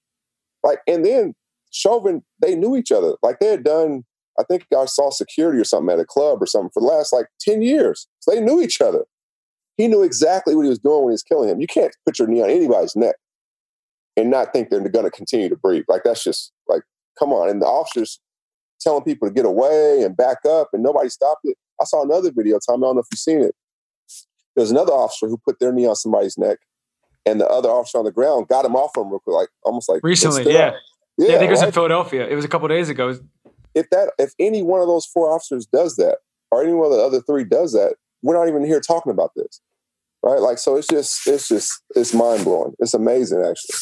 Like, 0.63 0.79
and 0.87 1.05
then 1.05 1.35
Chauvin, 1.71 2.23
they 2.41 2.55
knew 2.55 2.75
each 2.75 2.91
other. 2.91 3.13
Like 3.21 3.39
they 3.39 3.47
had 3.47 3.63
done, 3.63 4.03
I 4.39 4.43
think 4.43 4.65
I 4.77 4.85
saw 4.85 5.09
security 5.09 5.59
or 5.59 5.63
something 5.63 5.93
at 5.93 5.99
a 5.99 6.05
club 6.05 6.41
or 6.41 6.45
something 6.45 6.71
for 6.73 6.81
the 6.81 6.87
last 6.87 7.13
like 7.13 7.27
10 7.41 7.61
years. 7.61 8.07
So 8.19 8.31
they 8.31 8.41
knew 8.41 8.61
each 8.61 8.81
other. 8.81 9.05
He 9.77 9.87
knew 9.87 10.01
exactly 10.03 10.55
what 10.55 10.63
he 10.63 10.69
was 10.69 10.79
doing 10.79 11.03
when 11.03 11.11
he 11.11 11.13
was 11.13 11.23
killing 11.23 11.49
him. 11.49 11.61
You 11.61 11.67
can't 11.67 11.95
put 12.05 12.19
your 12.19 12.27
knee 12.27 12.41
on 12.41 12.49
anybody's 12.49 12.95
neck 12.95 13.15
and 14.15 14.31
not 14.31 14.51
think 14.51 14.69
they're 14.69 14.79
going 14.79 15.05
to 15.05 15.11
continue 15.11 15.49
to 15.49 15.55
breathe. 15.55 15.85
Like 15.87 16.01
that's 16.03 16.23
just 16.23 16.51
like, 16.67 16.81
come 17.19 17.31
on. 17.31 17.49
And 17.49 17.61
the 17.61 17.67
officers 17.67 18.19
telling 18.79 19.03
people 19.03 19.27
to 19.27 19.33
get 19.33 19.45
away 19.45 20.03
and 20.03 20.15
back 20.15 20.37
up, 20.47 20.69
and 20.73 20.83
nobody 20.83 21.09
stopped 21.09 21.41
it. 21.43 21.57
I 21.81 21.85
saw 21.85 22.03
another 22.03 22.31
video, 22.31 22.59
Tom. 22.59 22.83
I 22.83 22.87
don't 22.87 22.95
know 22.95 23.01
if 23.01 23.07
you've 23.11 23.19
seen 23.19 23.41
it. 23.41 23.55
There's 24.55 24.71
another 24.71 24.93
officer 24.93 25.27
who 25.27 25.37
put 25.37 25.59
their 25.59 25.71
knee 25.71 25.85
on 25.85 25.95
somebody's 25.95 26.37
neck, 26.37 26.57
and 27.25 27.39
the 27.39 27.47
other 27.47 27.69
officer 27.69 27.99
on 27.99 28.05
the 28.05 28.11
ground 28.11 28.47
got 28.47 28.65
him 28.65 28.75
off 28.75 28.97
him 28.97 29.09
real 29.09 29.19
quick, 29.19 29.35
like 29.35 29.49
almost 29.63 29.89
like 29.89 30.01
recently. 30.03 30.51
Yeah. 30.51 30.71
Yeah, 31.17 31.29
yeah. 31.29 31.35
I 31.35 31.39
think 31.39 31.49
it 31.49 31.51
was 31.51 31.63
in 31.63 31.71
Philadelphia. 31.71 32.27
It 32.27 32.35
was 32.35 32.45
a 32.45 32.47
couple 32.47 32.67
days 32.67 32.89
ago. 32.89 33.17
If 33.75 33.89
that, 33.91 34.13
if 34.17 34.33
any 34.39 34.63
one 34.63 34.81
of 34.81 34.87
those 34.87 35.05
four 35.05 35.31
officers 35.31 35.65
does 35.65 35.95
that, 35.97 36.17
or 36.51 36.63
any 36.63 36.73
one 36.73 36.91
of 36.91 36.97
the 36.97 37.03
other 37.03 37.21
three 37.21 37.43
does 37.43 37.73
that, 37.73 37.95
we're 38.23 38.37
not 38.37 38.47
even 38.47 38.65
here 38.65 38.79
talking 38.79 39.11
about 39.11 39.31
this, 39.35 39.61
right? 40.23 40.39
Like, 40.39 40.57
so 40.57 40.75
it's 40.75 40.87
just, 40.87 41.27
it's 41.27 41.47
just, 41.47 41.81
it's 41.95 42.13
mind 42.13 42.43
blowing. 42.43 42.73
It's 42.79 42.93
amazing, 42.93 43.39
actually. 43.39 43.75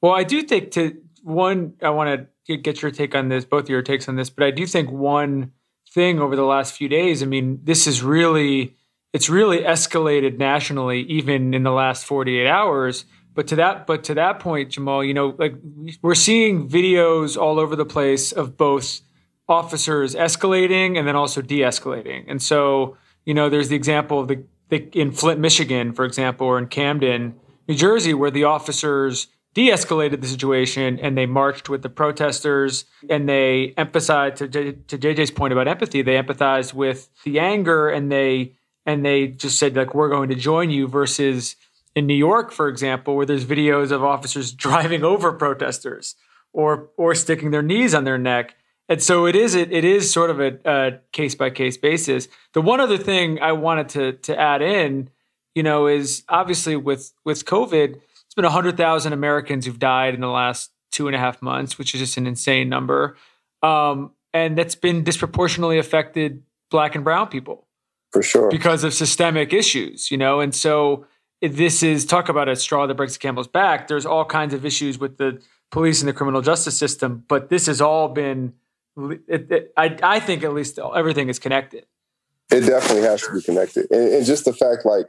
Well, 0.00 0.12
I 0.12 0.24
do 0.24 0.42
think 0.42 0.70
to 0.72 0.96
one, 1.22 1.74
I 1.82 1.90
want 1.90 2.28
to 2.46 2.56
get 2.56 2.82
your 2.82 2.90
take 2.90 3.14
on 3.14 3.28
this, 3.28 3.44
both 3.44 3.64
of 3.64 3.70
your 3.70 3.82
takes 3.82 4.08
on 4.08 4.16
this, 4.16 4.30
but 4.30 4.44
I 4.44 4.50
do 4.50 4.66
think 4.66 4.90
one 4.90 5.52
thing 5.92 6.20
over 6.20 6.34
the 6.36 6.44
last 6.44 6.74
few 6.74 6.88
days, 6.88 7.22
I 7.22 7.26
mean, 7.26 7.60
this 7.62 7.86
is 7.86 8.02
really, 8.02 8.76
it's 9.12 9.28
really 9.28 9.58
escalated 9.58 10.38
nationally, 10.38 11.02
even 11.02 11.54
in 11.54 11.62
the 11.62 11.70
last 11.70 12.04
48 12.06 12.46
hours. 12.46 13.04
But 13.34 13.46
to 13.48 13.56
that, 13.56 13.86
but 13.86 14.04
to 14.04 14.14
that 14.14 14.40
point, 14.40 14.70
Jamal, 14.70 15.02
you 15.02 15.14
know, 15.14 15.34
like 15.38 15.54
we're 16.02 16.14
seeing 16.14 16.68
videos 16.68 17.36
all 17.36 17.58
over 17.58 17.76
the 17.76 17.86
place 17.86 18.32
of 18.32 18.56
both 18.56 19.00
officers 19.48 20.14
escalating 20.14 20.98
and 20.98 21.06
then 21.06 21.16
also 21.16 21.42
de-escalating. 21.42 22.24
And 22.28 22.42
so, 22.42 22.96
you 23.24 23.34
know, 23.34 23.48
there's 23.48 23.68
the 23.68 23.76
example 23.76 24.20
of 24.20 24.28
the, 24.28 24.44
the 24.68 24.88
in 24.98 25.12
Flint, 25.12 25.40
Michigan, 25.40 25.92
for 25.92 26.04
example, 26.04 26.46
or 26.46 26.58
in 26.58 26.66
Camden, 26.66 27.34
New 27.68 27.74
Jersey, 27.74 28.14
where 28.14 28.30
the 28.30 28.44
officers 28.44 29.28
de-escalated 29.54 30.20
the 30.20 30.26
situation 30.26 30.98
and 31.00 31.16
they 31.16 31.26
marched 31.26 31.68
with 31.68 31.82
the 31.82 31.88
protesters 31.88 32.84
and 33.10 33.28
they 33.28 33.74
emphasized 33.76 34.36
to, 34.36 34.48
to 34.48 34.98
JJ's 34.98 35.30
point 35.30 35.52
about 35.52 35.68
empathy 35.68 36.00
they 36.00 36.14
empathized 36.14 36.72
with 36.72 37.10
the 37.24 37.38
anger 37.38 37.90
and 37.90 38.10
they 38.10 38.54
and 38.86 39.04
they 39.04 39.26
just 39.26 39.58
said 39.58 39.76
like 39.76 39.94
we're 39.94 40.08
going 40.08 40.30
to 40.30 40.34
join 40.34 40.70
you 40.70 40.88
versus 40.88 41.56
in 41.94 42.06
New 42.06 42.14
York 42.14 42.52
for 42.52 42.68
example 42.68 43.16
where 43.16 43.26
there's 43.26 43.44
videos 43.44 43.90
of 43.90 44.02
officers 44.02 44.52
driving 44.66 45.04
over 45.04 45.32
protesters 45.32 46.16
or 46.52 46.90
or 46.96 47.14
sticking 47.14 47.50
their 47.50 47.62
knees 47.62 47.94
on 47.94 48.04
their 48.04 48.18
neck 48.18 48.56
and 48.88 49.02
so 49.02 49.26
it 49.26 49.36
is 49.36 49.54
it, 49.54 49.72
it 49.72 49.84
is 49.84 50.12
sort 50.12 50.30
of 50.30 50.40
a, 50.40 51.00
case 51.12 51.34
by 51.34 51.50
case 51.50 51.76
basis 51.76 52.28
the 52.52 52.60
one 52.60 52.80
other 52.80 52.98
thing 52.98 53.40
I 53.40 53.52
wanted 53.52 53.88
to 53.90 54.12
to 54.12 54.38
add 54.38 54.62
in 54.62 55.10
you 55.54 55.62
know 55.62 55.86
is 55.86 56.24
obviously 56.28 56.76
with 56.76 57.12
with 57.24 57.44
covid 57.44 58.00
it's 58.32 58.34
been 58.34 58.44
100,000 58.44 59.12
Americans 59.12 59.66
who've 59.66 59.78
died 59.78 60.14
in 60.14 60.22
the 60.22 60.26
last 60.26 60.70
two 60.90 61.06
and 61.06 61.14
a 61.14 61.18
half 61.18 61.42
months, 61.42 61.76
which 61.76 61.92
is 61.92 62.00
just 62.00 62.16
an 62.16 62.26
insane 62.26 62.70
number. 62.70 63.14
Um, 63.62 64.12
and 64.32 64.56
that's 64.56 64.74
been 64.74 65.04
disproportionately 65.04 65.78
affected 65.78 66.42
black 66.70 66.94
and 66.94 67.04
brown 67.04 67.28
people. 67.28 67.66
For 68.10 68.22
sure. 68.22 68.48
Because 68.48 68.84
of 68.84 68.94
systemic 68.94 69.52
issues, 69.52 70.10
you 70.10 70.16
know? 70.16 70.40
And 70.40 70.54
so 70.54 71.04
this 71.42 71.82
is 71.82 72.06
talk 72.06 72.28
about 72.28 72.48
a 72.48 72.54
straw 72.54 72.86
that 72.86 72.94
breaks 72.94 73.14
the 73.14 73.18
camel's 73.18 73.48
back. 73.48 73.88
There's 73.88 74.06
all 74.06 74.24
kinds 74.24 74.54
of 74.54 74.64
issues 74.64 74.98
with 74.98 75.18
the 75.18 75.42
police 75.70 76.00
and 76.00 76.08
the 76.08 76.12
criminal 76.12 76.40
justice 76.40 76.78
system, 76.78 77.24
but 77.28 77.48
this 77.48 77.66
has 77.66 77.80
all 77.80 78.08
been, 78.08 78.54
it, 78.96 79.50
it, 79.50 79.72
I, 79.76 79.98
I 80.02 80.20
think 80.20 80.44
at 80.44 80.54
least 80.54 80.78
everything 80.78 81.28
is 81.28 81.38
connected. 81.38 81.86
It 82.50 82.60
definitely 82.60 83.02
has 83.02 83.22
to 83.22 83.34
be 83.34 83.42
connected. 83.42 83.90
And, 83.90 84.14
and 84.14 84.26
just 84.26 84.44
the 84.44 84.52
fact, 84.52 84.84
like, 84.84 85.06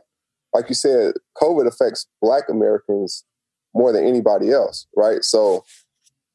like 0.54 0.70
you 0.70 0.76
said, 0.76 1.14
COVID 1.38 1.68
affects 1.68 2.08
Black 2.22 2.50
Americans 2.50 3.26
more 3.74 3.92
than 3.92 4.06
anybody 4.06 4.52
else, 4.52 4.88
right? 4.96 5.24
So, 5.24 5.66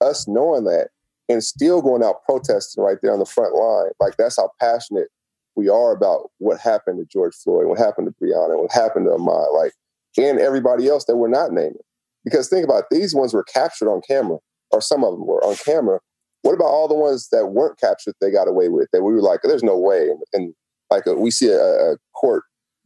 us 0.00 0.28
knowing 0.28 0.64
that 0.64 0.90
and 1.28 1.42
still 1.42 1.82
going 1.82 2.04
out 2.04 2.22
protesting 2.24 2.84
right 2.84 2.98
there 3.02 3.12
on 3.12 3.18
the 3.18 3.26
front 3.26 3.54
line, 3.54 3.90
like 4.00 4.16
that's 4.16 4.36
how 4.36 4.50
passionate 4.60 5.08
we 5.56 5.68
are 5.68 5.92
about 5.92 6.30
what 6.38 6.60
happened 6.60 6.98
to 6.98 7.04
George 7.04 7.34
Floyd, 7.34 7.66
what 7.66 7.78
happened 7.78 8.06
to 8.06 8.24
Breonna, 8.24 8.60
what 8.60 8.70
happened 8.70 9.06
to 9.06 9.10
Ahmaud, 9.10 9.52
like, 9.54 9.72
and 10.18 10.38
everybody 10.40 10.88
else 10.88 11.04
that 11.06 11.16
we're 11.16 11.28
not 11.28 11.52
naming. 11.52 11.76
Because 12.24 12.48
think 12.48 12.64
about 12.64 12.84
it, 12.84 12.86
these 12.90 13.14
ones 13.14 13.32
were 13.32 13.44
captured 13.44 13.90
on 13.90 14.02
camera, 14.06 14.38
or 14.70 14.80
some 14.80 15.04
of 15.04 15.12
them 15.12 15.26
were 15.26 15.42
on 15.44 15.56
camera. 15.56 16.00
What 16.42 16.54
about 16.54 16.66
all 16.66 16.88
the 16.88 16.94
ones 16.94 17.28
that 17.32 17.46
weren't 17.46 17.78
captured? 17.78 18.14
They 18.20 18.30
got 18.30 18.48
away 18.48 18.68
with 18.68 18.88
that 18.92 19.02
we 19.02 19.14
were 19.14 19.22
like, 19.22 19.40
there's 19.42 19.62
no 19.62 19.78
way, 19.78 20.08
and, 20.08 20.20
and 20.32 20.54
like 20.90 21.06
a, 21.06 21.14
we 21.14 21.30
see 21.30 21.48
a, 21.48 21.92
a 21.92 21.96
court 22.14 22.44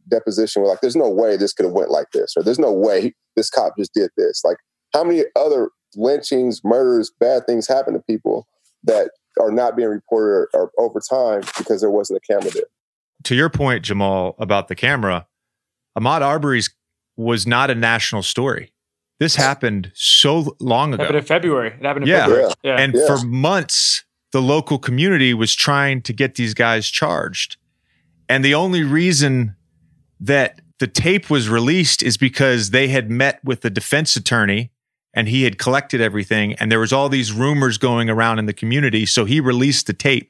deposition 0.09 0.61
we're 0.61 0.67
like 0.67 0.81
there's 0.81 0.95
no 0.95 1.09
way 1.09 1.37
this 1.37 1.53
could 1.53 1.65
have 1.65 1.73
went 1.73 1.89
like 1.89 2.07
this 2.11 2.33
or 2.35 2.43
there's 2.43 2.59
no 2.59 2.71
way 2.71 3.13
this 3.35 3.49
cop 3.49 3.73
just 3.77 3.93
did 3.93 4.09
this 4.17 4.41
like 4.43 4.57
how 4.93 5.03
many 5.03 5.23
other 5.35 5.69
lynchings 5.95 6.61
murders 6.63 7.11
bad 7.19 7.45
things 7.45 7.67
happen 7.67 7.93
to 7.93 8.01
people 8.01 8.45
that 8.83 9.11
are 9.39 9.51
not 9.51 9.75
being 9.75 9.87
reported 9.87 10.27
or, 10.27 10.49
or 10.53 10.71
over 10.77 10.99
time 11.09 11.41
because 11.57 11.79
there 11.81 11.89
wasn't 11.89 12.17
a 12.17 12.33
camera 12.33 12.51
there 12.51 12.63
to 13.23 13.35
your 13.35 13.49
point 13.49 13.83
jamal 13.83 14.35
about 14.39 14.67
the 14.67 14.75
camera 14.75 15.27
Ahmaud 15.97 16.21
Arbery's 16.21 16.73
was 17.15 17.45
not 17.45 17.69
a 17.69 17.75
national 17.75 18.23
story 18.23 18.73
this 19.23 19.35
happened 19.35 19.91
so 19.93 20.55
long 20.59 20.93
ago. 20.93 21.03
It 21.03 21.05
happened 21.05 21.19
in 21.19 21.25
February. 21.25 21.67
It 21.67 21.85
happened 21.85 22.03
in 22.03 22.09
yeah. 22.09 22.25
February. 22.25 22.53
Yeah. 22.63 22.75
And 22.77 22.93
yeah. 22.93 23.07
for 23.07 23.25
months, 23.25 24.03
the 24.33 24.41
local 24.41 24.77
community 24.77 25.33
was 25.33 25.55
trying 25.55 26.01
to 26.03 26.13
get 26.13 26.35
these 26.35 26.53
guys 26.53 26.89
charged. 26.89 27.57
And 28.27 28.43
the 28.43 28.55
only 28.55 28.83
reason 28.83 29.55
that 30.19 30.59
the 30.79 30.87
tape 30.87 31.29
was 31.29 31.47
released 31.47 32.03
is 32.03 32.17
because 32.17 32.71
they 32.71 32.89
had 32.89 33.09
met 33.09 33.39
with 33.43 33.61
the 33.61 33.69
defense 33.69 34.15
attorney 34.15 34.71
and 35.13 35.29
he 35.29 35.43
had 35.43 35.57
collected 35.57 36.01
everything 36.01 36.53
and 36.55 36.71
there 36.71 36.79
was 36.79 36.91
all 36.91 37.07
these 37.07 37.31
rumors 37.31 37.77
going 37.77 38.09
around 38.09 38.39
in 38.39 38.47
the 38.47 38.53
community 38.53 39.05
so 39.05 39.25
he 39.25 39.39
released 39.39 39.85
the 39.85 39.93
tape 39.93 40.27